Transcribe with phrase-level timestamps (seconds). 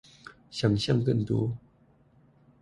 [0.49, 1.55] 想像更多